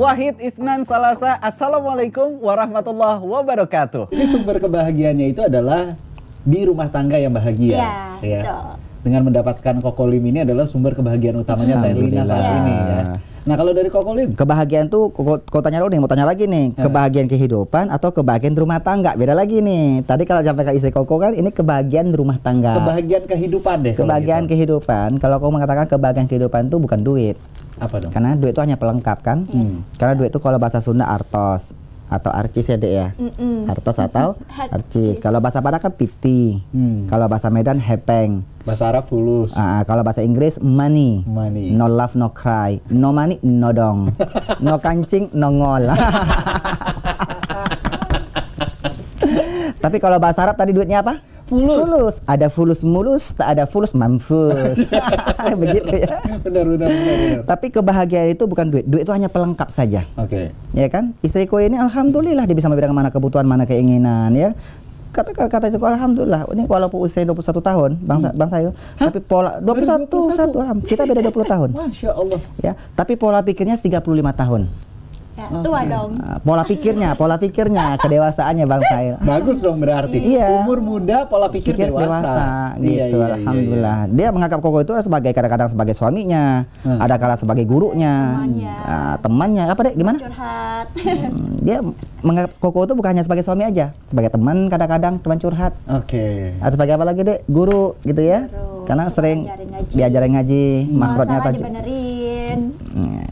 [0.00, 1.36] Wahid Isnan Salasa.
[1.44, 4.08] Assalamualaikum warahmatullahi wabarakatuh.
[4.08, 5.92] Ini sumber kebahagiaannya itu adalah
[6.40, 7.76] di rumah tangga yang bahagia.
[7.76, 7.92] Iya,
[8.24, 8.40] ya.
[8.40, 8.64] betul.
[9.04, 13.00] Dengan mendapatkan kokolim ini adalah sumber kebahagiaan utamanya Teh Lina saat ini ya.
[13.40, 17.28] Nah kalau dari kokolim, Kebahagiaan tuh kau, tanya dulu nih, mau tanya lagi nih, kebahagiaan
[17.28, 19.16] kehidupan atau kebahagiaan rumah tangga?
[19.16, 20.04] Beda lagi nih.
[20.04, 22.76] Tadi kalau sampai ke istri Koko kan ini kebahagiaan rumah tangga.
[22.76, 23.92] kebahagiaan kehidupan deh.
[23.96, 24.52] kalau kebahagiaan gitu.
[24.56, 25.20] kehidupan.
[25.20, 27.36] Kalau kau mengatakan kebahagiaan kehidupan itu bukan duit.
[27.80, 28.12] Apa dong?
[28.12, 29.48] Karena duit itu hanya pelengkap kan?
[29.96, 31.72] Karena duit itu kalau bahasa Sunda artos
[32.10, 33.14] atau arcis ya dek ya.
[33.14, 33.70] Mm-mm.
[33.70, 34.34] Artos atau
[34.74, 35.22] Arcis.
[35.22, 36.58] Kalau bahasa Padang kan piti.
[36.74, 37.06] Hmm.
[37.06, 38.42] Kalau bahasa Medan hepeng.
[38.66, 39.54] Bahasa Arab fulus.
[39.54, 41.22] Ah, kalau bahasa Inggris money.
[41.22, 41.70] Money.
[41.70, 42.82] No love, no cry.
[42.90, 44.10] No money, no dong.
[44.60, 45.88] No kancing, no ngol.
[49.80, 51.24] Tapi kalau bahasa Arab tadi duitnya apa?
[51.50, 51.78] Fulus.
[51.82, 52.16] Fulus.
[52.24, 54.78] Ada fulus mulus, tak ada fulus mamfus.
[55.62, 56.22] Begitu ya.
[56.40, 57.40] benar, benar, benar, benar.
[57.44, 58.86] Tapi kebahagiaan itu bukan duit.
[58.86, 60.06] Duit itu hanya pelengkap saja.
[60.14, 60.54] Oke.
[60.70, 61.12] Ya kan?
[61.20, 64.54] Istriku ini alhamdulillah dia bisa membedakan mana kebutuhan, mana keinginan ya.
[65.10, 66.46] Kata kata istriku alhamdulillah.
[66.48, 70.30] Ini walaupun usia 21 tahun, Bang Sa- Bang Sayul, tapi pola 21, 21?
[70.30, 71.68] satu, alham- kita beda 20 tahun.
[71.74, 72.38] Masya Allah.
[72.62, 74.70] Ya, tapi pola pikirnya 35 tahun.
[75.32, 76.10] Ya, tua dong.
[76.14, 79.14] Nah, pola pikirnya, pola pikirnya, kedewasaannya Bang Sail.
[79.20, 80.18] Bagus dong berarti.
[80.18, 80.60] Iya.
[80.60, 82.90] Umur muda, pola pikir, Pikir dewasa, gitu.
[82.90, 83.98] Iya, iya, iya, Alhamdulillah.
[84.10, 86.98] Dia menganggap Koko itu sebagai kadang-kadang sebagai suaminya, Hmm.
[86.98, 88.74] ada kala sebagai gurunya, Temannya.
[88.82, 89.64] ah, temannya.
[89.66, 89.94] Apa deh?
[89.94, 90.18] Gimana?
[90.18, 90.86] Curhat.
[90.92, 91.78] Hmm, dia
[92.20, 95.72] menganggap Koko itu bukan hanya sebagai suami aja, sebagai teman kadang-kadang teman curhat.
[95.78, 95.96] iya.
[95.96, 96.26] Oke.
[96.58, 97.38] Atau sebagai apa lagi deh?
[97.46, 98.44] Guru gitu ya.
[98.44, 99.92] Guru, Karena suka sering ngajarin ngaji.
[99.94, 101.38] diajarin ngaji, makrotnya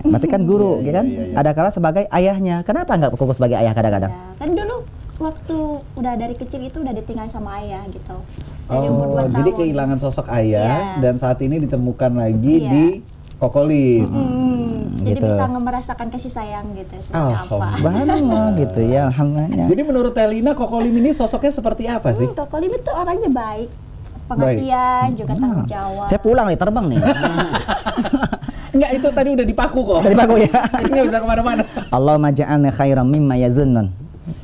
[0.01, 1.07] Berarti kan guru, ya kan?
[1.33, 2.63] Ada kala sebagai ayahnya.
[2.63, 4.11] Kenapa nggak Koko sebagai ayah kadang-kadang?
[4.11, 4.77] Ya, kan dulu
[5.19, 5.57] waktu
[5.95, 8.15] udah dari kecil itu udah ditinggal sama ayah gitu.
[8.65, 9.59] Dari umur Oh, 2 jadi tahun.
[9.59, 10.63] kehilangan sosok ayah
[10.95, 11.01] Iya.
[11.01, 12.71] dan saat ini ditemukan lagi Iya.
[12.71, 12.85] di
[13.35, 14.05] kokolim.
[14.05, 15.27] Hmm, jadi gitu.
[15.27, 17.67] bisa merasakan kasih sayang gitu seperti apa.
[17.73, 18.47] Alhamdulillah.
[18.57, 19.67] Gitu ya, alhamdulillah.
[19.67, 22.27] Jadi menurut Telina kokolim ini sosoknya seperti apa sih?
[22.27, 23.69] Hmm, Koko Lim itu orangnya baik,
[24.29, 26.07] pengertian, juga tanggung jawab.
[26.07, 26.99] Saya pulang nih, terbang nih.
[28.79, 30.01] Enggak, itu tadi udah dipaku kok.
[30.07, 30.61] Dari bagus ya.
[30.87, 31.63] Ini nggak bisa ke mana-mana.
[31.91, 33.91] Allahumma ja'alna khairan mimma yazunnun.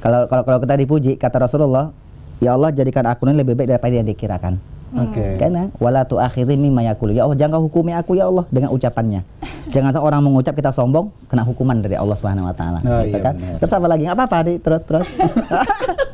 [0.03, 1.95] Kalau kalau kalau kita dipuji kata Rasulullah,
[2.43, 4.59] ya Allah jadikan aku ini lebih baik daripada yang dikirakan.
[4.94, 5.39] Oke.
[5.39, 7.15] Karena wala tu'akhidhi mimma yaqulu.
[7.15, 9.23] Ya Allah jangan kau hukumi aku ya Allah dengan ucapannya.
[9.75, 12.83] jangan sampai orang mengucap kita sombong kena hukuman dari Allah Subhanahu wa taala.
[12.83, 13.34] Oh, gitu iya, kan.
[13.39, 14.03] Terus apa lagi?
[14.03, 14.55] Enggak apa-apa, Di.
[14.59, 15.09] Terus terus.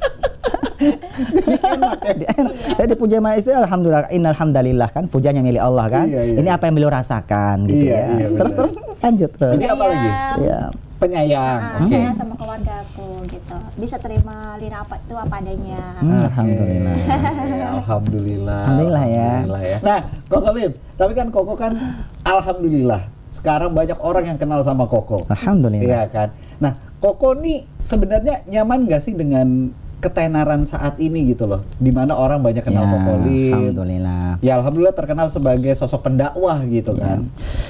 [2.90, 6.06] Dipuji sama istri, alhamdulillah, innal hamdalillah kan, pujiannya milik Allah kan.
[6.10, 6.36] Iya, iya.
[6.42, 8.06] Ini apa yang beliau rasakan gitu Iya, ya.
[8.18, 9.54] iya, terus terus lanjut terus.
[9.54, 10.10] Ini apa lagi?
[10.10, 10.38] Sayang.
[10.42, 10.60] Ya.
[11.00, 11.60] Penyayang.
[11.62, 11.88] Ah, Oke.
[11.88, 13.56] sayang sama keluarga aku gitu.
[13.78, 15.80] Bisa terima Lina apa itu apa adanya.
[15.96, 16.92] Hmm, Alhamdulillah.
[16.92, 18.60] Oke, Alhamdulillah.
[18.60, 19.30] Alhamdulillah ya.
[19.40, 21.72] Alhamdulillah Nah, Koko Lim, tapi kan Koko kan
[22.20, 25.24] alhamdulillah sekarang banyak orang yang kenal sama Koko.
[25.24, 25.86] Alhamdulillah.
[25.86, 26.28] Iya kan.
[26.58, 32.16] Nah, Koko nih sebenarnya nyaman gak sih dengan ketenaran saat ini gitu loh, di mana
[32.16, 33.52] orang banyak kenal Ya, Koko Lim.
[33.52, 34.26] Alhamdulillah.
[34.40, 37.20] Ya alhamdulillah terkenal sebagai sosok pendakwah gitu Ya.
[37.20, 37.28] kan.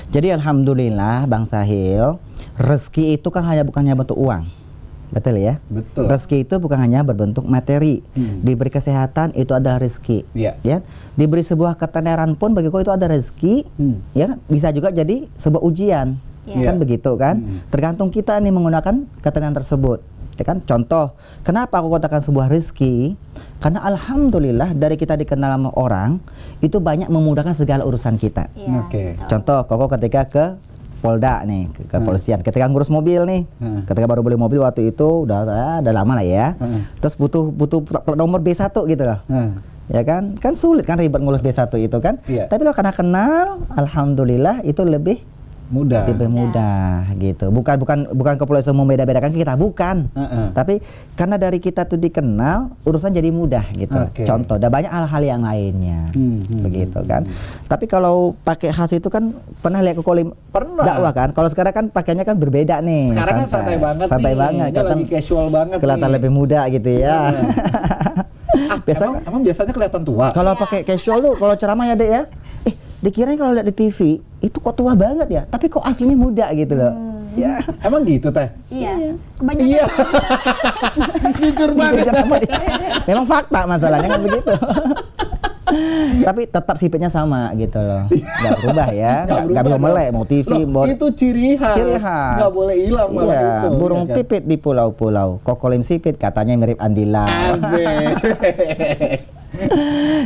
[0.08, 2.22] Jadi alhamdulillah Bang Sahil,
[2.56, 4.46] rezeki itu kan hanya bukan hanya bentuk uang.
[5.10, 5.58] Betul ya?
[5.66, 6.06] Betul.
[6.06, 7.98] Rezeki itu bukan hanya berbentuk materi.
[8.14, 8.46] Hmm.
[8.46, 10.22] Diberi kesehatan itu adalah rezeki.
[10.38, 10.54] Iya.
[10.62, 10.86] Ya.
[11.18, 13.66] Diberi sebuah ketenaran pun bagi kau itu ada rezeki.
[13.74, 13.98] Hmm.
[14.14, 16.14] Ya, bisa juga jadi sebuah ujian.
[16.46, 16.70] Iya.
[16.70, 17.42] Kan begitu kan?
[17.42, 17.58] Hmm.
[17.74, 19.98] Tergantung kita nih menggunakan ketenaran tersebut.
[20.40, 20.64] Ya kan?
[20.64, 21.12] Contoh,
[21.44, 23.12] kenapa aku katakan sebuah rezeki?
[23.60, 26.16] Karena alhamdulillah dari kita dikenal sama orang
[26.64, 28.48] itu banyak memudahkan segala urusan kita.
[28.56, 28.68] Iya.
[28.80, 29.04] Oke.
[29.20, 29.28] gitu.
[29.28, 30.44] Contoh, Koko ketika ke
[31.00, 32.40] Polda nih, ke ke kepolisian.
[32.40, 33.84] Ketika ngurus mobil nih, Hmm.
[33.84, 36.56] ketika baru beli mobil waktu itu udah ya, udah lama lah ya.
[36.56, 36.88] Hmm.
[37.00, 39.20] Terus butuh butuh plat nomor B1 gitu loh.
[39.28, 39.60] Hmm.
[39.88, 40.36] Ya kan?
[40.36, 42.16] Kan sulit kan ribet ngurus B1 itu kan.
[42.28, 42.48] Iya.
[42.48, 45.20] Tapi lo karena kenal, alhamdulillah itu lebih
[45.70, 46.02] Mudah.
[46.04, 47.48] lebih mudah gitu.
[47.48, 50.10] Bukan bukan bukan kepolisian membeda-bedakan kita, bukan.
[50.10, 50.46] Heeh.
[50.50, 50.82] Tapi
[51.14, 53.94] karena dari kita tuh dikenal, urusan jadi mudah gitu.
[53.96, 54.22] Oke.
[54.24, 56.10] Contoh, ada banyak hal-hal yang lainnya.
[56.10, 57.22] Hmm, hmm, begitu kan.
[57.64, 60.82] Tapi kalau pakai khas itu kan pernah lihat ke kolim Pernah.
[60.82, 61.28] dakwah kan.
[61.30, 63.14] Kalau sekarang kan pakainya kan berbeda nih.
[63.14, 64.38] Sekarang kan santai banget Santai nih.
[64.38, 64.68] banget.
[64.68, 66.16] Ini lagi casual banget Kelihatan nih.
[66.16, 67.18] lebih muda gitu ya.
[68.50, 70.26] Ah, Biasanya emang, emang biasanya kelihatan tua.
[70.30, 72.22] kalau pakai casual tuh kalau ceramah ya dek ya.
[73.00, 73.98] Dikirain kalau lihat di TV
[74.40, 76.92] itu kok tua banget ya, tapi kok aslinya muda gitu loh.
[77.32, 77.62] Ya.
[77.80, 78.50] Emang gitu teh?
[78.68, 79.14] Iya.
[79.38, 79.84] Kebanyakan Iya.
[81.40, 82.10] Jujur banget.
[83.06, 84.52] Memang fakta masalahnya kan begitu.
[86.26, 88.10] Tapi tetap sipitnya sama gitu loh.
[88.10, 89.14] Nggak berubah ya.
[89.22, 91.74] Nggak nggak bisa melek mau TV, Loh, mau itu ciri khas.
[91.78, 92.36] ciri khas.
[92.36, 93.68] Nggak boleh hilang malah Iya, itu.
[93.78, 94.16] burung ya kan?
[94.18, 95.38] pipit di pulau-pulau.
[95.40, 97.30] Kokolim sipit katanya mirip Andila.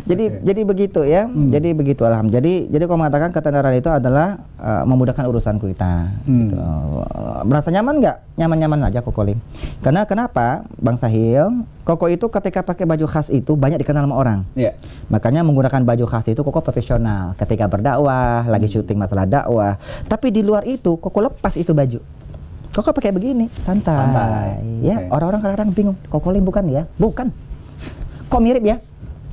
[0.02, 1.30] Jadi jadi begitu ya.
[1.30, 2.42] Jadi begitu alhamdulillah.
[2.42, 6.10] Jadi jadi kau mengatakan ketenaran itu adalah uh, memudahkan urusan kita.
[6.26, 6.58] Gitu.
[6.58, 8.16] Uh, Merasa nyaman nggak?
[8.34, 9.38] Nyaman-nyaman aja Kokolim.
[9.84, 11.64] Karena kenapa, Bang Sahil?
[11.84, 14.48] Koko itu ketika pakai baju khas itu banyak dikenal sama orang.
[14.56, 14.72] Iya.
[15.12, 19.76] Makanya menggunakan baju khas itu koko profesional ketika berdakwah, lagi syuting masalah dakwah.
[20.08, 22.00] Tapi di luar itu koko lepas itu baju.
[22.74, 23.94] Koko pakai begini, santai.
[23.94, 24.48] Santai.
[24.82, 25.14] Ya, Oke.
[25.14, 25.96] orang-orang kadang-kadang bingung.
[26.10, 26.82] Koko Lim bukan ya?
[26.98, 27.30] Bukan.
[28.32, 28.82] Kok mirip ya?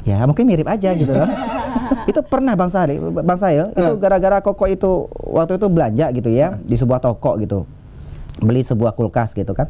[0.01, 1.29] Ya, mungkin mirip aja gitu loh.
[2.09, 6.57] itu pernah Bang Sahil, Bang Sahil itu gara-gara Koko itu waktu itu belanja gitu ya
[6.61, 7.69] di sebuah toko gitu.
[8.41, 9.69] Beli sebuah kulkas gitu kan.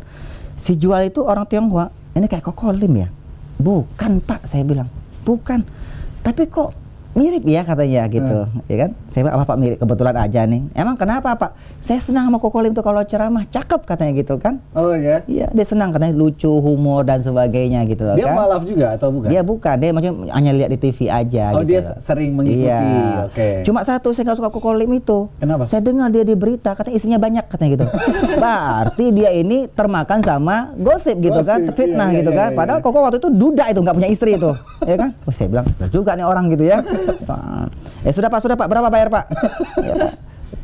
[0.56, 1.92] Si jual itu orang Tionghoa.
[2.12, 3.10] Ini kayak Koko Lim ya?
[3.56, 4.92] Bukan, Pak, saya bilang.
[5.24, 5.64] Bukan.
[6.22, 6.76] Tapi kok
[7.12, 8.90] mirip ya katanya gitu, ya kan?
[9.06, 10.62] Saya bilang, apa Pak mirip kebetulan aja nih.
[10.72, 11.52] Emang kenapa Pak?
[11.78, 14.64] Saya senang sama Koko Lim tuh kalau ceramah, cakep katanya gitu kan?
[14.72, 15.20] Oh ya.
[15.26, 18.36] Iya, dia senang katanya lucu, humor dan sebagainya gitu loh Dia kan.
[18.38, 19.28] malaf juga atau bukan?
[19.28, 21.70] Dia bukan, dia maksudnya hanya lihat di TV aja Oh, gitu.
[21.70, 21.96] dia loh.
[21.98, 22.64] sering mengikuti.
[22.64, 22.80] Iya.
[23.28, 23.48] Oke.
[23.64, 25.28] Cuma satu saya nggak suka Koko Lim itu.
[25.38, 25.64] Kenapa?
[25.66, 27.86] Saya dengar dia di berita katanya istrinya banyak katanya gitu.
[28.42, 32.50] Berarti dia ini termakan sama gosip gitu kan, Gosip, fitnah iya, iya, gitu iya, kan.
[32.50, 32.58] iya.
[32.58, 34.52] Padahal Koko waktu itu duda itu nggak punya istri itu,
[34.90, 35.10] ya kan?
[35.24, 36.80] Oh, saya bilang "Kesel juga nih orang gitu ya.
[38.06, 39.26] Eh sudah Pak, sudah Pak, berapa bayar Pak?
[39.88, 40.14] ya, Pak.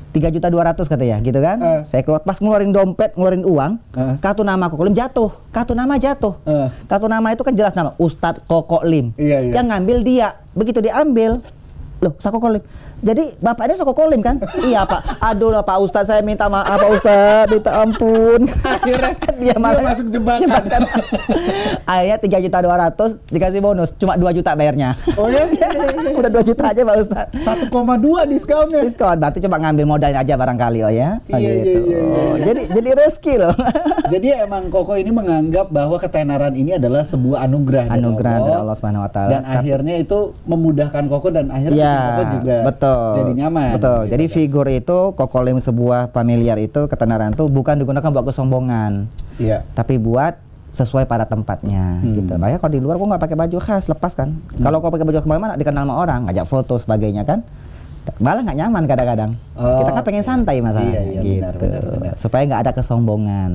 [0.08, 1.62] Tiga juta dua ratus katanya, gitu kan?
[1.62, 1.82] Eh.
[1.86, 4.16] Saya keluar pas ngeluarin dompet, ngeluarin uang, Eh.
[4.18, 6.34] kartu nama Koko Lim jatuh, kartu nama jatuh.
[6.48, 6.68] Eh.
[6.90, 9.14] Kartu nama itu kan jelas nama Ustadz Koko Lim.
[9.20, 9.54] Iya, iya.
[9.62, 10.28] Yang ngambil dia.
[10.58, 11.38] Begitu diambil,
[12.02, 12.62] loh, Sako Kolim.
[12.98, 14.42] Jadi bapaknya Sako Kolim kan?
[14.62, 15.22] iya Pak.
[15.22, 18.42] Aduh lah Pak Ustadz saya minta maaf Pak Ustadz, minta ampun.
[18.64, 20.82] Akhirnya dia malah dia masuk jebakan.
[21.86, 24.98] Akhirnya tiga juta dua ratus dikasih bonus, cuma 2 juta bayarnya.
[25.16, 25.46] Oh ya?
[26.20, 27.70] Udah 2 juta aja Pak Ustadz.
[27.70, 27.70] 1,2
[28.28, 28.82] diskonnya.
[28.82, 31.10] Diskon, berarti coba ngambil modalnya aja barangkali oh ya.
[31.28, 31.80] Oh, Iya, iya, gitu.
[31.86, 32.00] iya, iya.
[32.18, 33.56] Oh, Jadi jadi rezeki loh.
[34.14, 38.76] Jadi emang Koko ini menganggap bahwa ketenaran ini adalah sebuah anugerah dari Anugerah dari Allah
[38.76, 39.30] Subhanahu wa taala.
[39.30, 42.87] Dan akhirnya itu memudahkan Koko dan akhirnya Iya, Koko juga betul.
[43.14, 43.74] Jadi nyaman.
[43.74, 44.00] Betul.
[44.00, 44.34] gitu Jadi kan.
[44.34, 49.08] figur itu kokolim sebuah familiar itu ketenaran itu bukan digunakan buat kesombongan,
[49.38, 49.64] Iya.
[49.72, 50.38] tapi buat
[50.68, 52.14] sesuai pada tempatnya Hmm.
[52.16, 52.34] gitu.
[52.36, 54.36] Makanya kalau di luar kok nggak pakai baju khas, lepas kan.
[54.54, 57.42] Kalau kau pakai baju ke mana-mana dikenal sama orang, ngajak foto sebagainya kan.
[58.18, 59.32] Malah nggak nyaman kadang-kadang.
[59.54, 60.30] Oh, Kita kan pengen oke.
[60.30, 61.34] santai masalahnya Iya, iya, gitu.
[61.36, 62.14] benar, benar, benar.
[62.16, 63.52] Supaya nggak ada kesombongan.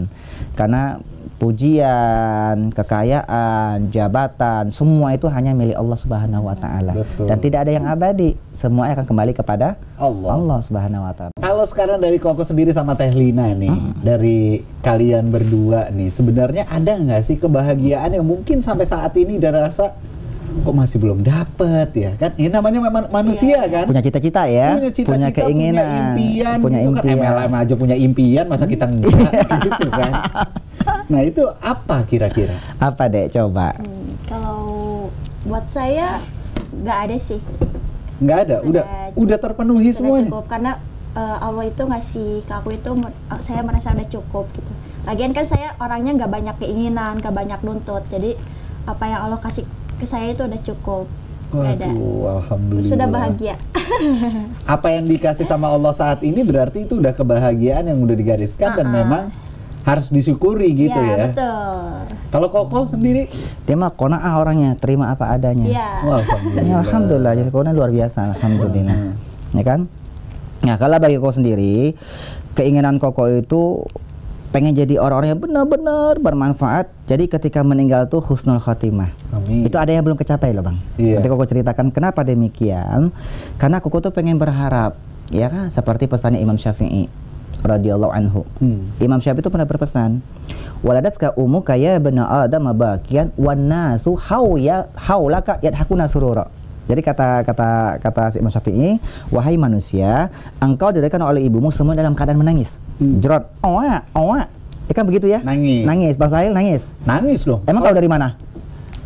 [0.52, 1.00] Karena
[1.43, 6.94] pujian, kekayaan, jabatan, semua itu hanya milik Allah Subhanahu wa taala.
[7.19, 8.39] Dan tidak ada yang abadi.
[8.55, 10.39] Semua akan kembali kepada Allah.
[10.39, 11.35] Allah Subhanahu wa taala.
[11.35, 16.94] Kalau sekarang dari Koko sendiri sama Teh Lina nih, dari kalian berdua nih, sebenarnya ada
[16.94, 19.99] nggak sih kebahagiaan yang mungkin sampai saat ini udah rasa
[20.53, 22.31] kok masih belum dapet ya kan?
[22.37, 23.89] Ini namanya memang manusia kan?
[23.89, 27.17] Punya cita-cita ya, punya cita-cita, keinginan, punya impian, punya gitu impian.
[27.19, 30.12] kan MLM aja punya impian, masa kita enggak gitu kan?
[31.12, 32.56] Nah itu apa kira-kira?
[32.81, 33.76] Apa deh coba?
[33.76, 34.61] Hmm, kalau
[35.44, 36.17] buat saya
[36.73, 37.37] nggak ada sih.
[38.17, 40.31] Nggak ada, Sudah udah udah terpenuhi Sudah semuanya.
[40.32, 40.73] cukup karena
[41.12, 44.73] eh, Allah itu ngasih ke aku itu eh, saya merasa udah cukup gitu.
[45.05, 48.08] Lagian kan saya orangnya nggak banyak keinginan, nggak banyak nuntut.
[48.08, 48.32] Jadi
[48.88, 49.69] apa yang Allah kasih
[50.00, 51.06] ke saya itu udah cukup.
[51.53, 52.88] Waduh, alhamdulillah.
[52.88, 53.61] Sudah bahagia.
[54.65, 58.88] Apa yang dikasih sama Allah saat ini berarti itu udah kebahagiaan yang udah digariskan dan
[58.88, 59.29] memang
[59.82, 61.26] harus disyukuri gitu ya.
[61.31, 61.75] betul.
[62.32, 63.29] Kalau Koko sendiri,
[63.67, 65.69] Dia mah kona'ah orangnya, terima apa adanya.
[65.69, 65.88] Iya.
[66.06, 66.81] wah, Ya, alhamdulillah.
[66.81, 68.98] alhamdulillah, jadi kau luar biasa, alhamdulillah.
[69.53, 69.81] Ya kan?
[70.62, 71.93] Nah, kalau bagi kau sendiri,
[72.55, 73.82] keinginan Koko itu
[74.55, 76.89] pengen jadi orang-orang yang benar-benar bermanfaat.
[77.08, 79.10] Jadi ketika meninggal tuh husnul khotimah.
[79.34, 79.65] Amin.
[79.67, 80.79] Itu ada yang belum kecapai loh, Bang.
[80.96, 81.19] Iya.
[81.19, 83.10] Nanti Koko ceritakan kenapa demikian.
[83.58, 84.94] Karena Koko tuh pengen berharap,
[85.29, 85.69] ya kan?
[85.69, 87.10] Seperti pesannya Imam Syafi'i
[87.63, 88.43] radhiyallahu anhu.
[88.59, 88.91] Hmm.
[88.99, 90.21] Imam Syafi'i itu pernah berpesan,
[90.83, 96.51] "Waladatka ummuka ya bena Adam bakian wan nasu hauya haulaka yadhakuna surura."
[96.91, 98.99] Jadi kata kata kata si Imam Syafi'i,
[99.31, 100.29] wahai manusia,
[100.59, 102.83] engkau didirikan oleh ibumu semua dalam keadaan menangis.
[102.99, 104.51] Jerot, owa, owa.
[104.91, 105.39] Ya kan begitu ya?
[105.41, 105.49] Hmm.
[105.55, 105.83] Nangis.
[105.87, 106.91] Nangis, Bang Sahil nangis.
[107.07, 107.63] Nangis loh.
[107.71, 108.35] Emang tahu dari mana?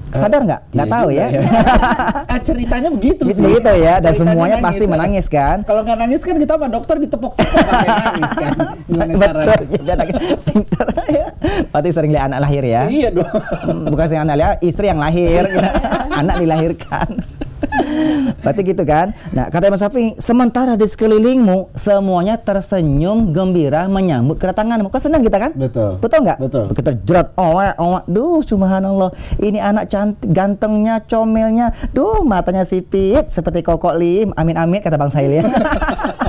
[0.08, 0.60] Sadar nggak?
[0.70, 1.26] Nggak Iya tahu juga ya.
[2.32, 3.42] eh, ceritanya begitu Gitu sih.
[3.42, 4.90] begitu ya, dan Ceritanya semuanya pasti ya.
[4.90, 5.56] menangis kan?
[5.62, 8.52] Kalau nggak nangis kan kita sama dokter ditepok-tepok pakai nangis kan.
[8.86, 9.42] Gimana Betul,
[10.46, 11.26] pintar ya.
[11.68, 12.82] Berarti sering lihat anak lahir ya.
[12.86, 13.28] Iya dong.
[13.28, 15.42] Hmm, bukan sering anak lahir, istri yang lahir,
[16.20, 17.08] anak dilahirkan.
[18.42, 19.12] Berarti gitu kan?
[19.32, 24.88] Nah, kata Imam Syafi'i, sementara di sekelilingmu semuanya tersenyum gembira menyambut kedatanganmu.
[24.90, 25.52] Kau senang kita kan?
[25.54, 25.98] Betul.
[25.98, 26.38] Betul nggak?
[26.38, 26.64] Betul.
[26.74, 29.10] Kita jerat, oh, oh, duh, subhanallah.
[29.40, 34.30] Ini anak cantik, gantengnya, comelnya, duh, matanya sipit seperti kokok lim.
[34.34, 35.44] Amin amin kata Bang Sahil ya.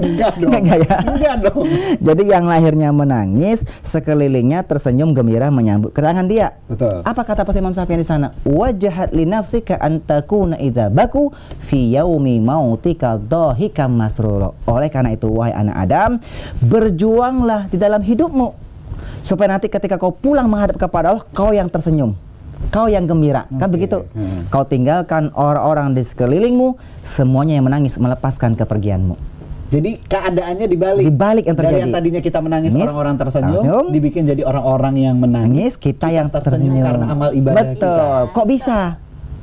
[0.00, 0.52] Enggak dong.
[0.52, 0.96] Enggak ya?
[1.04, 1.64] Enggak dong.
[2.00, 6.56] Jadi yang lahirnya menangis, sekelilingnya tersenyum gembira menyambut kedatangan dia.
[6.66, 7.04] Betul.
[7.04, 8.32] Apa kata Pas Imam Syafi'i di sana?
[8.42, 11.30] Wajahat li nafsika an takuna idza baku
[11.60, 14.56] fi yaumi mautika dhahikam masrura.
[14.66, 16.10] Oleh karena itu wahai anak Adam,
[16.64, 18.70] berjuanglah di dalam hidupmu
[19.20, 22.16] supaya nanti ketika kau pulang menghadap kepada Allah, kau yang tersenyum.
[22.68, 23.80] Kau yang gembira, kan Oke.
[23.80, 24.04] begitu?
[24.12, 24.44] Hmm.
[24.52, 29.16] Kau tinggalkan orang-orang di sekelilingmu, semuanya yang menangis melepaskan kepergianmu.
[29.70, 31.04] Jadi keadaannya dibalik.
[31.06, 31.82] Dibalik yang Dari terjadi.
[31.86, 33.84] yang tadinya kita menangis Nangis, orang-orang tersenyum, tersenyum.
[33.94, 35.46] dibikin jadi orang-orang yang menangis.
[35.46, 38.20] Nangis kita yang tersenyum tersenyum karena amal ibadah Betul.
[38.34, 38.78] Kok bisa?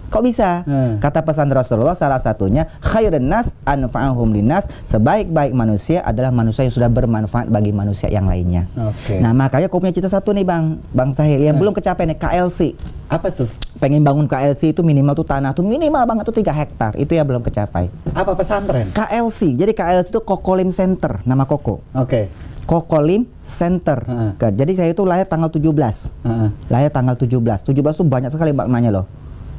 [0.08, 0.64] Kok bisa?
[0.64, 0.98] Hmm.
[0.98, 6.88] Kata pesan Rasulullah salah satunya khairun nas anfa'uhum linnas, sebaik-baik manusia adalah manusia yang sudah
[6.88, 8.72] bermanfaat bagi manusia yang lainnya.
[8.74, 9.20] Oke.
[9.20, 10.80] Nah, makanya kau punya cita satu nih, Bang.
[10.96, 11.68] Bang Sahil yang Hmm.
[11.68, 12.72] belum kecapai nih KLC.
[13.08, 13.48] Apa tuh?
[13.78, 16.96] Pengen bangun KLC itu minimal tuh tanah tuh minimal banget tuh 3 hektar.
[16.96, 17.88] Itu yang belum kecapai.
[18.12, 18.90] Apa pesantren?
[18.92, 19.54] KLC.
[19.54, 21.84] Jadi KLC itu Kokolim Center, nama Koko.
[21.94, 22.28] Oke.
[22.68, 24.04] Kokolim Center.
[24.36, 26.12] Kan, Jadi saya itu lahir tanggal 17.
[26.28, 26.50] Heeh.
[26.68, 27.64] Lahir tanggal 17.
[27.64, 29.06] 17 tuh banyak sekali maknanya loh.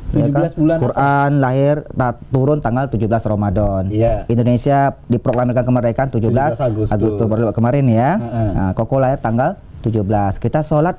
[0.08, 0.82] 17 bulan apa?
[0.82, 3.82] Quran lahir ta- turun tanggal 17 Ramadan.
[3.88, 4.24] Iya.
[4.26, 7.24] Indonesia diproklamirkan kemerdekaan 17, 17 Agustus.
[7.24, 8.16] baru kemarin ya.
[8.16, 8.50] Heeh.
[8.52, 10.38] Nah, Koko lahir tanggal 17.
[10.38, 10.96] Kita sholat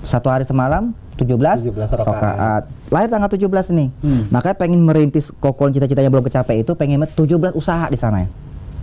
[0.00, 2.06] satu hari semalam 17, 17 rakaat.
[2.06, 2.62] rakaat.
[2.90, 3.88] Lahir tanggal 17 nih.
[4.00, 4.22] Hmm.
[4.30, 8.28] Makanya pengen merintis Koko cita-citanya belum kecapai itu pengen 17 usaha di sana ya.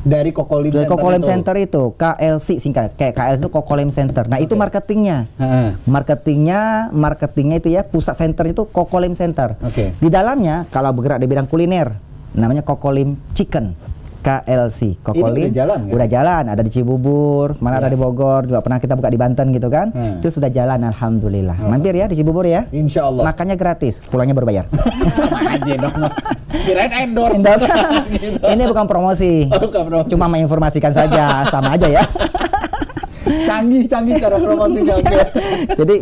[0.01, 1.29] Dari Kokolim Dari Center Kokolim itu.
[1.29, 4.25] Center itu KLC singkat kayak KLC itu Kokolim Center.
[4.25, 5.29] Nah, itu marketingnya.
[5.85, 9.53] Marketingnya, marketingnya itu ya pusat center itu Kokolim Center.
[9.61, 9.93] Oke.
[9.93, 11.93] Di dalamnya kalau bergerak di bidang kuliner
[12.33, 13.90] namanya Kokolim Chicken.
[14.21, 15.91] KLC Kokolim udah jalan, kan?
[15.91, 17.91] udah jalan ada di Cibubur mana ada Ya.
[17.91, 20.17] di Bogor juga pernah kita buka di Banten gitu kan Hmm.
[20.17, 23.25] itu sudah jalan alhamdulillah mampir ya di Cibubur ya Insya Allah.
[23.25, 24.69] makannya gratis pulangnya berbayar
[25.17, 25.97] Sama aja dong.
[26.61, 27.35] Kirain endorse.
[27.35, 27.65] Endorse.
[28.13, 28.37] Gitu.
[28.45, 30.07] ini bukan promosi Oh, bukan promosi.
[30.07, 32.03] cuma menginformasikan saja sama aja ya
[33.41, 35.19] canggih canggih cara promosinya oke.
[35.75, 35.95] Jadi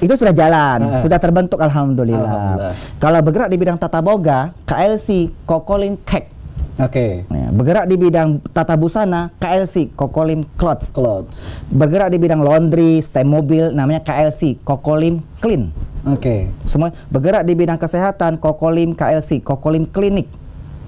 [0.00, 0.96] itu sudah jalan, Ah.
[0.96, 2.24] sudah terbentuk alhamdulillah.
[2.56, 2.72] Alhamdulillah.
[2.96, 6.39] Kalau bergerak di bidang tata boga, KLC Kokolim Cake.
[6.80, 7.28] Oke.
[7.28, 10.88] Ya, bergerak di bidang tata busana, KLC Kokolim Clothes.
[10.88, 11.44] Clothes.
[11.68, 15.68] Bergerak di bidang laundry, stem mobil, namanya KLC Kokolim Clean.
[16.08, 16.48] Oke.
[16.64, 20.32] Semua bergerak di bidang kesehatan, Kokolim KLC Kokolim Klinik.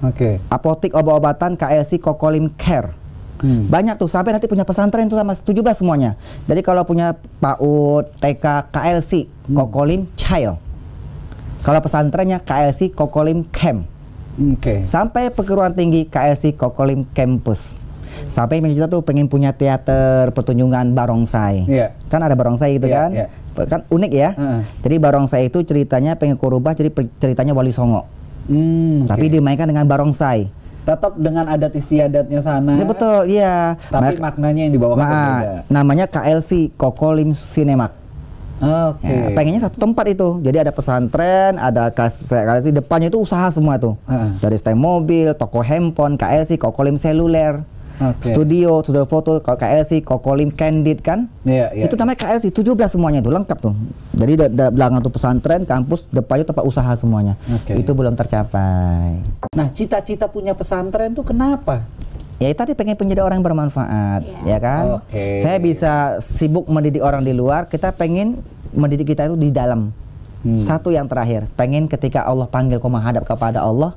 [0.01, 0.41] Oke.
[0.49, 2.97] Apotik obat-obatan KLC Kokolim Care.
[3.43, 3.69] Hmm.
[3.69, 6.17] Banyak tuh sampai nanti punya pesantren tuh sama 17 semuanya.
[6.49, 9.61] Jadi kalau punya PAUD, TK, KLC, Hmm.
[9.61, 10.57] Kokolim Child.
[11.63, 13.92] Kalau pesantrennya KLC Kokolim Camp.
[14.35, 14.81] Oke.
[14.83, 17.77] Sampai perguruan tinggi KLC Kokolim Campus.
[18.23, 21.65] Sampai cita tuh pengen punya teater pertunjukan barongsai.
[21.65, 21.93] Iya.
[22.07, 23.09] Kan ada barongsai gitu Iya, kan?
[23.11, 23.27] iya.
[23.55, 24.29] Kan unik ya.
[24.33, 24.59] Heeh.
[24.81, 28.05] Jadi barongsai itu ceritanya pengen kurubah jadi ceritanya Wali Songo.
[28.43, 30.49] Hmm, Tapi dimainkan dengan barongsai.
[30.83, 32.75] tetap dengan adat istiadatnya sana.
[32.75, 33.79] Ya betul, iya.
[33.87, 37.95] Tapi Mak- maknanya yang dibawakan Ma- namanya KLC Kokolim Cinemak.
[38.61, 39.07] Oke.
[39.07, 40.39] Ya, pengennya satu tempat itu.
[40.39, 43.97] Jadi ada pesantren, ada KLC depannya itu usaha semua tuh.
[44.05, 44.39] Heeh.
[44.39, 47.65] Dari stem mobil, toko handphone, KLC Kokolim seluler.
[48.01, 48.25] Oke.
[48.25, 51.29] Studio, studio foto, KLC, Kokolim Candid kan?
[51.45, 51.85] Iya, iya.
[51.85, 53.77] itu namanya KLC 17 semuanya itu lengkap tuh.
[54.11, 57.37] Jadi da- da- belakang tuh pesantren, kampus, depannya tempat usaha semuanya.
[57.53, 57.77] Oke.
[57.77, 59.21] Itu belum tercapai.
[59.53, 61.85] Nah, cita-cita punya pesantren tuh kenapa?
[62.43, 64.99] Ya tadi pengen menjadi orang yang bermanfaat, ya kan?
[64.99, 65.39] Oke.
[65.39, 68.43] Saya bisa sibuk mendidik orang di luar, kita pengen
[68.75, 69.95] mendidik kita itu di dalam.
[70.43, 70.59] Hmm.
[70.59, 73.95] Satu yang terakhir, pengen ketika Allah panggil kau menghadap kepada Allah,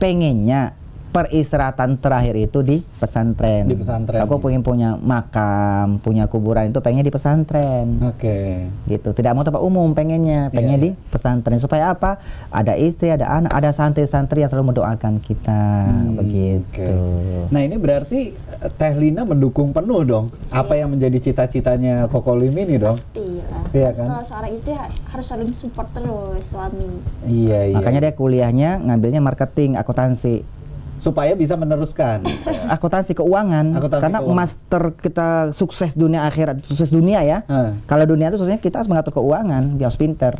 [0.00, 0.72] pengennya
[1.12, 3.68] peristirahatan terakhir itu di pesantren.
[3.68, 4.24] Di pesantren.
[4.24, 8.00] Aku pengen punya makam, punya kuburan itu pengen di pesantren.
[8.02, 8.72] Oke.
[8.84, 9.08] Gitu.
[9.12, 12.16] Tidak mau tempat umum pengennya, pengen Iya, di pesantren supaya apa?
[12.48, 16.80] Ada istri, ada anak, ada santri-santri yang selalu mendoakan kita, Hmm, begitu.
[16.80, 17.52] oke.
[17.52, 22.80] Nah, ini berarti eh, Teh Lina mendukung penuh dong apa yang menjadi cita-citanya Kokolim ini
[22.80, 22.96] dong.
[22.96, 23.68] Pastilah.
[23.70, 24.08] Iya Harus kan?
[24.08, 26.88] Kalau seorang istri ha- harus saling support terus suami.
[27.24, 27.76] Iya, iya.
[27.76, 30.61] Makanya dia kuliahnya ngambilnya marketing, akuntansi.
[31.02, 32.22] Supaya bisa meneruskan.
[32.70, 33.74] Akuntansi keuangan.
[33.74, 34.38] Akuntansi Karena keuangan.
[34.38, 37.42] master kita sukses dunia akhirat, sukses dunia ya.
[37.50, 37.74] Heeh.
[37.90, 40.38] Kalau dunia itu susahnya kita harus mengatur keuangan, biar pinter.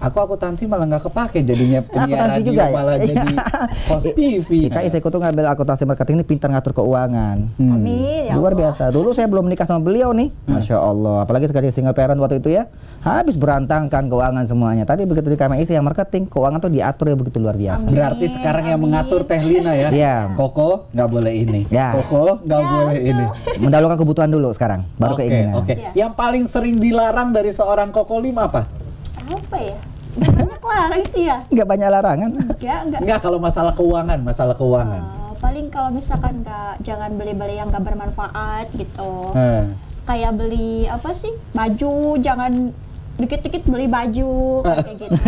[0.00, 2.74] Aku akuntansi malah nggak kepake jadinya penyiar Akuntansi radio juga ya?
[2.74, 3.44] malah jadi Iya.
[3.88, 4.48] host TV.
[4.68, 7.36] Kita istriku tuh ngambil akuntansi marketing ini pintar ngatur keuangan.
[7.56, 7.72] Hmm.
[7.72, 8.68] Amin ya Luar Allah.
[8.68, 8.90] biasa.
[8.90, 10.28] Dulu saya belum menikah sama beliau nih.
[10.44, 11.24] Masya Allah.
[11.24, 12.68] Apalagi sekali single parent waktu itu ya.
[13.00, 14.84] Habis berantakan keuangan semuanya.
[14.84, 17.88] Tapi begitu di istri yang marketing, keuangan tuh diatur ya begitu luar biasa.
[17.88, 19.88] Berarti sekarang yang mengatur Teh Lina ya.
[19.88, 20.16] Iya.
[20.34, 21.60] Koko nggak boleh ini.
[21.68, 21.92] Ya.
[21.94, 23.24] Koko nggak boleh ini.
[23.64, 25.54] Mendahulukan kebutuhan dulu sekarang, baru Oke, keinginan.
[25.56, 25.74] Oke.
[25.92, 28.83] Yang paling sering dilarang dari seorang Kokolim apa?
[29.34, 29.76] Apa ya?
[30.14, 31.42] Banyak larang sih ya.
[31.50, 32.30] Nggak banyak larangan.
[32.30, 33.00] Enggak, enggak.
[33.02, 35.02] Enggak kalau masalah keuangan, masalah keuangan.
[35.02, 39.68] Eh, paling paling kalau misalkan nggak jangan beli-beli yang nggak bermanfaat gitu Eh.
[40.04, 42.72] kayak beli apa sih baju jangan
[43.14, 45.12] dikit-dikit beli baju kayak gitu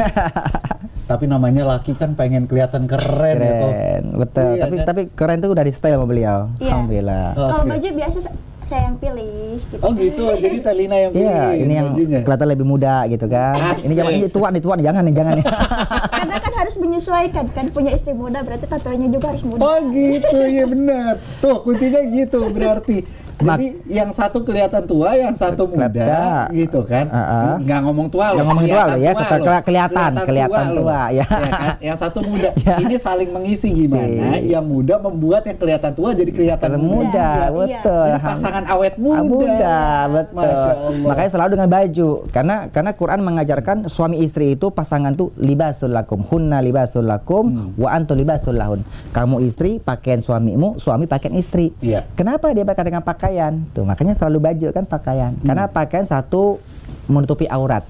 [1.07, 3.63] Tapi namanya laki kan pengen kelihatan keren, ya.
[3.63, 4.59] Keren, betul.
[4.59, 4.87] Iya, tapi kan?
[4.91, 6.51] tapi keren tuh udah di style sama beliau.
[6.59, 6.75] Iya.
[6.75, 7.27] Alhamdulillah.
[7.31, 7.71] kalau Oke.
[7.71, 8.35] baju biasa sa-
[8.67, 9.31] saya yang pilih
[9.63, 12.19] gitu Oh gitu, jadi Talina yang pilih Iya, ini yang bajunya.
[12.21, 13.55] kelihatan lebih muda gitu kan.
[13.79, 14.19] Ini zaman Asik.
[14.19, 15.45] ini tua nih, tua nih, jangan nih, jangan nih.
[16.19, 20.37] karena kan harus menyesuaikan kan punya istri muda berarti tampilnya juga harus muda Oh gitu,
[20.45, 21.13] iya benar.
[21.39, 23.07] Tuh kuncinya gitu berarti.
[23.37, 26.57] Jadi yang satu kelihatan tua, yang satu muda, Kelihatan.
[26.57, 27.05] gitu kan?
[27.07, 27.55] Uh-uh.
[27.61, 28.41] Nggak ngomong tua loh.
[28.41, 29.45] Nggak ngomong tua loh ya, kelihatan keta- loh.
[29.45, 30.77] kela- kelihatan, kelihatan loh.
[30.81, 31.25] tua, ya.
[31.27, 31.75] kan?
[31.79, 32.51] Yang satu muda.
[32.67, 32.77] Ya.
[32.81, 34.41] Ini saling mengisi gimana?
[34.41, 34.51] Si.
[34.51, 38.07] Yang muda membuat yang kelihatan tua jadi kelihatan Kelihatan muda, Iya, betul.
[38.09, 39.15] Jadi pasangan awet muda.
[39.15, 39.79] Ah, muda,
[40.09, 40.41] betul.
[40.41, 41.07] Masya Allah.
[41.07, 42.09] Makanya selalu dengan baju.
[42.27, 47.71] Karena karena Quran mengajarkan suami istri itu pasangan tuh libasul lakum, hunna libasul lakum, Hmm.
[47.77, 48.81] wa antu libasul lahun.
[49.13, 51.71] Kamu istri pakaian suamimu, suami pakaian istri.
[51.79, 52.03] Iya.
[52.15, 53.26] Kenapa dia pakai dengan pakaian?
[53.75, 55.33] Tuh makanya selalu baju kan pakaian.
[55.43, 56.63] Karena pakaian satu
[57.11, 57.83] menutupi aurat,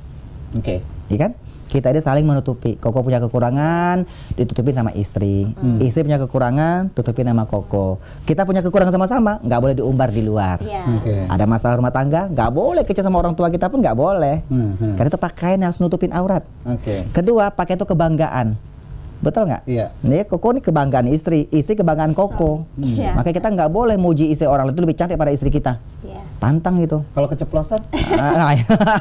[0.57, 0.81] Oke.
[1.13, 1.33] ya kan?
[1.67, 2.79] Kita ini saling menutupi.
[2.79, 4.07] Koko punya kekurangan,
[4.39, 5.51] ditutupin sama istri.
[5.83, 7.99] Istri punya kekurangan, tutupin sama Koko.
[8.23, 10.63] Kita punya kekurangan sama-sama, nggak boleh diumbar di luar.
[10.63, 10.87] Iya.
[10.95, 11.27] Oke.
[11.27, 14.47] Ada masalah rumah tangga, nggak boleh kecil sama orang tua kita pun nggak boleh.
[14.47, 14.95] Hmm, hmm.
[14.95, 16.47] Karena itu pakaian yang harus nutupin aurat.
[16.63, 17.03] Oke.
[17.11, 18.76] Kedua, pakaian itu kebanggaan.
[19.17, 19.63] Betul nggak?
[19.65, 19.87] Iya.
[20.05, 22.69] Nih, Koko ini kebanggaan istri, istri kebanggaan Koko.
[22.77, 23.17] Iya.
[23.17, 25.81] Makanya kita nggak boleh muji istri orang itu lebih cantik pada istri kita.
[26.05, 26.21] Iya.
[26.37, 27.01] Pantang gitu.
[27.17, 27.81] Kalau keceplosan?
[28.15, 28.53] Ah,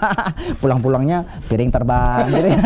[0.63, 2.31] Pulang-pulangnya piring terbang.
[2.31, 2.59] gitu ya.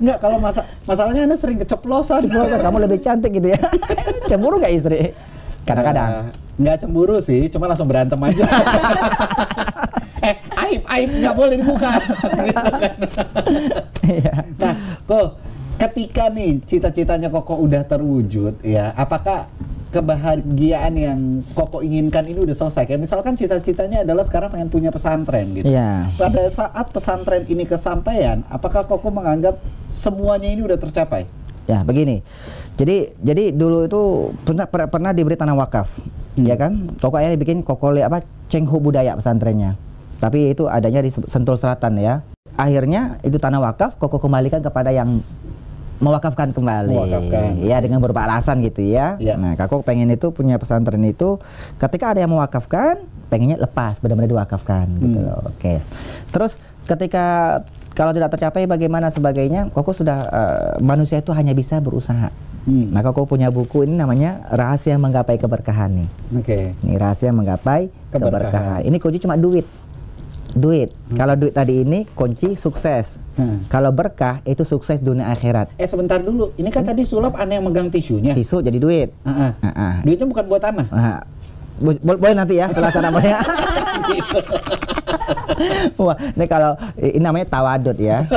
[0.00, 2.26] Enggak, kalau masa masalahnya Anda sering keceplosan.
[2.32, 3.60] Kamu lebih cantik gitu ya.
[4.32, 5.12] Cemburu nggak istri?
[5.62, 6.08] Kadang-kadang.
[6.10, 6.24] Eh,
[6.58, 8.44] nggak cemburu sih, cuma langsung berantem aja.
[10.26, 10.34] eh,
[10.66, 11.90] aib, aib nggak boleh dibuka.
[12.42, 12.94] gitu kan.
[14.02, 14.34] Iya.
[14.58, 14.74] nah,
[15.06, 15.38] kok
[15.82, 19.50] ketika nih cita-citanya Koko udah terwujud, ya, apakah
[19.90, 21.18] kebahagiaan yang
[21.58, 22.86] Koko inginkan ini udah selesai?
[22.86, 25.66] Kayak misalkan cita-citanya adalah sekarang pengen punya pesantren gitu.
[25.66, 26.06] Iya.
[26.14, 29.58] Pada saat pesantren ini kesampaian, apakah Koko menganggap
[29.90, 31.26] semuanya ini udah tercapai?
[31.66, 32.26] Ya begini,
[32.74, 34.00] jadi jadi dulu itu
[34.42, 36.02] pernah pernah, pernah diberi tanah wakaf,
[36.34, 36.90] ya kan?
[36.98, 38.18] Koko akhirnya bikin kokole apa
[38.50, 39.78] cengho budaya pesantrennya,
[40.18, 42.26] tapi itu adanya di Sentul Selatan ya.
[42.58, 45.22] Akhirnya itu tanah wakaf Koko kembalikan kepada yang
[46.02, 47.62] mewakafkan kembali, Mewakafkan.
[47.62, 49.14] ya dengan beberapa alasan gitu ya.
[49.22, 49.38] Ya.
[49.38, 51.38] Nah, Koko pengen itu punya pesantren itu,
[51.78, 55.46] ketika ada yang mewakafkan, pengennya lepas benar-benar diwakafkan gitu loh.
[55.48, 55.78] Oke,
[56.34, 56.58] terus
[56.90, 57.58] ketika
[57.94, 62.34] kalau tidak tercapai bagaimana sebagainya, Koko sudah eh, manusia itu hanya bisa berusaha.
[62.62, 62.94] Hmm.
[62.94, 66.08] Nah, punya buku ini namanya Rahasia Menggapai Keberkahan nih.
[66.38, 66.58] Oke.
[66.86, 68.22] Ini rahasia menggapai Keberkahan.
[68.22, 68.80] keberkahan.
[68.86, 69.66] Ini kunci cuma duit.
[70.52, 70.92] Duit.
[71.10, 73.16] Kalau duit tadi ini kunci sukses.
[73.34, 73.64] Hmm.
[73.66, 75.72] Kalau berkah itu sukses dunia akhirat.
[75.74, 78.36] Eh sebentar dulu, ini kan tadi sulap aneh yang megang tisunya.
[78.36, 79.08] Tisu jadi duit.
[79.22, 79.52] Ah, ah.
[79.58, 79.94] Ah, ah.
[80.00, 80.86] Duitnya bukan buat tanah.
[80.86, 81.24] Nah,
[81.78, 83.32] bo- bo- boleh nanti ya setelah acara boleh.
[85.96, 88.28] Wah, ini kalau ini namanya tawadud ya.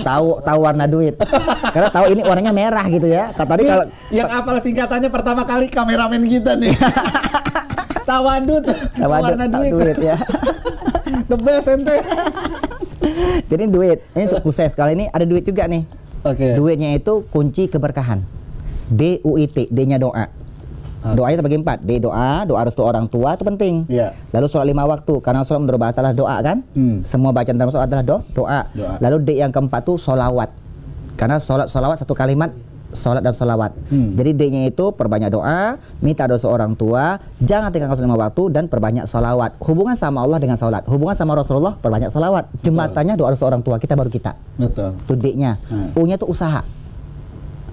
[0.00, 1.20] Tahu tahu warna duit.
[1.68, 3.36] Karena tahu ini warnanya merah gitu ya.
[3.36, 6.72] Kata tadi kalau yang apal singkatannya pertama kali kameramen kita nih.
[8.10, 8.64] Tawadut,
[8.96, 9.70] tawadud warna duit.
[9.70, 10.16] duit ya.
[11.30, 11.96] The best ente.
[13.50, 14.02] Jadi duit.
[14.18, 14.74] Ini sukses.
[14.74, 15.86] Kalau ini ada duit juga nih.
[16.26, 16.58] Oke.
[16.58, 18.26] Duitnya itu kunci keberkahan.
[18.90, 20.26] D U I T, D-nya doa.
[21.00, 21.80] Doanya terbagi empat.
[21.80, 23.88] D doa, doa restu orang tua itu penting.
[23.88, 24.12] Iya.
[24.36, 26.58] Lalu sholat lima waktu, karena sholat menurut bahasa adalah doa kan?
[26.76, 27.00] Hmm.
[27.06, 28.60] Semua bacaan dalam sholat adalah do, doa.
[28.76, 28.94] Doa.
[29.00, 30.52] Lalu D yang keempat tuh sholawat.
[31.16, 32.52] Karena sholat sholawat satu kalimat
[32.92, 33.74] sholat dan sholawat.
[33.90, 34.14] Hmm.
[34.18, 38.64] Jadi D-nya itu perbanyak doa, minta doa orang tua, jangan tinggalkan sholat lima waktu dan
[38.66, 39.56] perbanyak sholawat.
[39.62, 42.50] Hubungan sama Allah dengan sholat, hubungan sama Rasulullah perbanyak sholawat.
[42.62, 44.34] Jembatannya doa restu orang tua kita baru kita.
[44.58, 44.96] Betul.
[45.06, 45.60] Itu D-nya.
[45.70, 45.94] Hmm.
[45.94, 46.62] U-nya tuh usaha.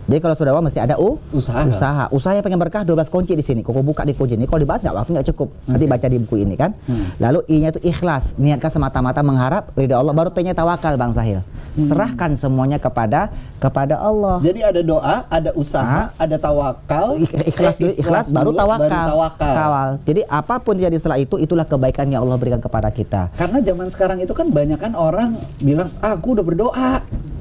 [0.07, 1.67] Jadi kalau saudara mesti ada U, Usaha.
[1.67, 2.05] Usaha.
[2.09, 3.59] Usaha yang pengen berkah 12 kunci di sini.
[3.59, 4.47] Koko buka di kunci ini.
[4.47, 5.51] Kalau dibahas nggak waktu nggak cukup.
[5.67, 6.71] Nanti baca di buku ini kan.
[6.87, 7.11] Hmm.
[7.19, 8.39] Lalu I-nya itu ikhlas.
[8.39, 10.15] Niatkan semata-mata mengharap ridha Allah.
[10.15, 11.43] Baru T-nya tawakal Bang Sahil.
[11.77, 13.29] Serahkan semuanya kepada
[13.61, 14.41] kepada Allah.
[14.41, 18.89] Jadi ada doa, ada usaha, ada tawakal, Ik- ikhlas eh, dulu, ikhlas baru tawakal.
[18.89, 19.53] Baru tawakal.
[19.53, 19.89] Kawal.
[20.01, 23.29] Jadi apa pun jadi setelah itu itulah kebaikan yang Allah berikan kepada kita.
[23.37, 26.91] Karena zaman sekarang itu kan banyak kan orang bilang, ah, aku udah berdoa,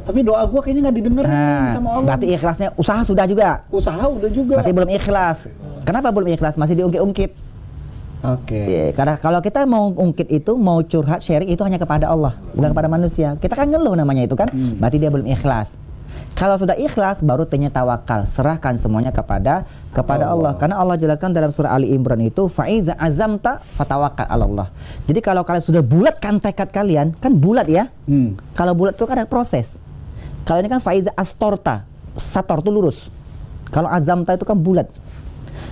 [0.07, 2.07] tapi doa gua kayaknya nggak didengar nih Nah, sama Allah.
[2.07, 3.67] berarti ikhlasnya usaha sudah juga.
[3.69, 4.55] usaha udah juga.
[4.63, 5.39] Berarti belum ikhlas.
[5.83, 6.55] Kenapa belum ikhlas?
[6.55, 7.31] Masih diungkit-ungkit.
[8.25, 8.59] Oke.
[8.59, 12.73] Iya, karena kalau kita mau ungkit itu, mau curhat, sharing itu hanya kepada Allah, bukan
[12.73, 13.37] kepada manusia.
[13.37, 14.81] Kita kan ngeluh namanya itu kan, Hmm.
[14.81, 15.79] berarti dia belum ikhlas.
[16.33, 20.53] Kalau sudah ikhlas, baru tanya tawakal, serahkan semuanya kepada kepada Allah.
[20.53, 20.53] Allah.
[20.55, 24.69] Karena Allah jelaskan dalam surah Ali Imran itu, faiza azamta fatawakal ala Allah.
[25.07, 27.89] Jadi kalau kalian sudah bulatkan tekad kalian, kan bulat ya.
[28.05, 28.35] Hmm.
[28.53, 29.81] Kalau bulat itu kan ada proses.
[30.47, 31.83] Kalau ini kan faiza astorta,
[32.15, 33.11] sator itu lurus.
[33.75, 34.87] Kalau azamta itu kan bulat.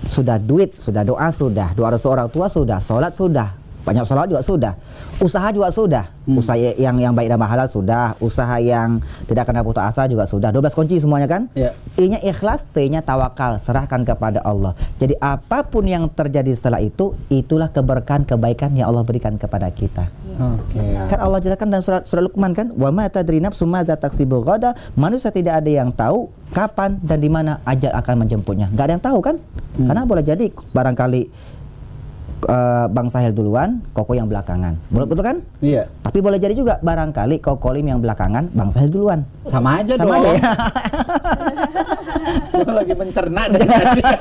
[0.05, 4.41] sudah duit, sudah doa sudah, doa restu orang tua sudah, sholat sudah, banyak sholat juga
[4.41, 4.73] sudah,
[5.21, 9.85] usaha juga sudah, usaha yang yang baik dan halal sudah, usaha yang tidak kena putus
[9.85, 11.53] asa juga sudah, 12 kunci semuanya kan?
[11.53, 11.77] Ya.
[12.01, 14.73] I-nya ikhlas, T-nya tawakal, serahkan kepada Allah.
[14.97, 20.09] Jadi apa pun yang terjadi setelah itu, itulah keberkahan kebaikan yang Allah berikan kepada kita.
[20.35, 20.83] Oke.
[21.13, 24.75] Kan Allah jelaskan dalam surat surat Luqman kan, wa ma tadri nafsum madza taksibu ghada,
[24.99, 28.67] manusia tidak ada yang tahu kapan dan di mana ajal akan menjemputnya.
[28.73, 29.37] Nggak ada yang tahu kan?
[29.75, 31.23] Karena boleh jadi barangkali
[32.45, 34.77] eh, Bang Sahil duluan, Koko yang belakangan.
[34.89, 35.37] Betul betul kan?
[35.59, 35.89] Iya.
[36.03, 39.25] Tapi boleh jadi juga barangkali Koko Lim yang belakangan, Bang Sahil duluan.
[39.45, 40.25] Sama aja Sama dong.
[40.25, 40.53] aja ya.
[42.65, 44.03] Gua lagi mencerna dari tadi.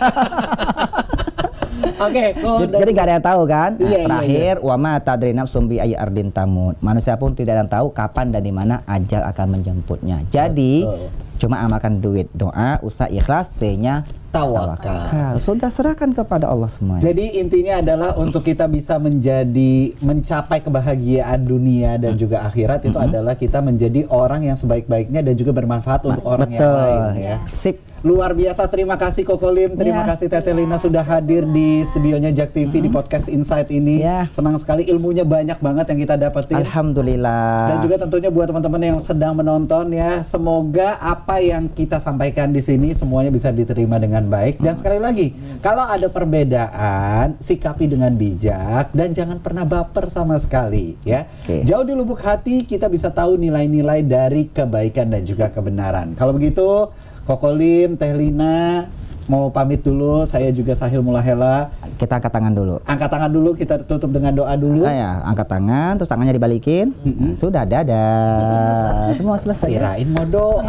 [2.04, 3.72] Oke, kok Jadi, jadi nggak ada yang tahu kan?
[3.76, 6.76] Nah, Iya, iya, terakhir, wa ma tadri nafsum bi ayyi ardin tamut.
[6.84, 10.20] Manusia pun tidak ada yang tahu kapan dan di mana ajal akan menjemputnya.
[10.28, 11.08] Jadi, Betul.
[11.40, 15.38] cuma amalkan duit, doa, usaha ikhlas, T-nya Tawakal.
[15.38, 17.06] Sudah serahkan kepada Allah semuanya.
[17.06, 23.38] Jadi intinya adalah untuk kita bisa menjadi mencapai kebahagiaan dunia dan juga akhirat itu adalah
[23.38, 26.82] kita menjadi orang yang sebaik-baiknya dan juga bermanfaat untuk orang yang Betul.
[26.82, 27.38] lain ya.
[27.54, 27.93] Sip.
[28.04, 30.12] Luar biasa terima kasih Koko Lim, terima Ya.
[30.12, 34.04] kasih Tete Lina sudah hadir di studionya Jak TV di podcast Insight ini.
[34.04, 34.28] Ya.
[34.28, 36.60] Senang sekali ilmunya banyak banget yang kita dapetin.
[36.68, 37.72] Alhamdulillah.
[37.72, 42.60] Dan juga tentunya buat teman-teman yang sedang menonton ya, semoga apa yang kita sampaikan di
[42.60, 44.60] sini semuanya bisa diterima dengan baik.
[44.60, 45.32] Dan sekali lagi,
[45.64, 51.24] kalau ada perbedaan, sikapi dengan bijak dan jangan pernah baper sama sekali ya.
[51.48, 51.64] Oke.
[51.64, 56.20] Jauh di lubuk hati kita bisa tahu nilai-nilai dari kebaikan dan juga kebenaran.
[56.20, 56.92] Kalau begitu,
[57.24, 58.88] Kokolim, Teh Lina
[59.32, 60.28] mau pamit dulu.
[60.28, 61.72] Saya juga Sahil Mulahela.
[61.96, 62.76] Kita angkat tangan dulu.
[62.84, 64.84] Angkat tangan dulu, kita tutup dengan doa dulu.
[64.84, 66.92] Ah, ya, angkat tangan, terus tangannya dibalikin.
[67.06, 69.14] Nah, Sudah, dadah.
[69.16, 69.72] Semua selesai.
[69.72, 69.80] ya.
[69.80, 70.60] Kirain modo.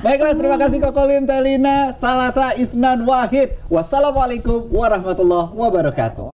[0.00, 3.58] Baiklah, terima kasih Kokolin Telina, Salata Isnan Wahid.
[3.68, 6.30] Wassalamualaikum warahmatullahi wabarakatuh.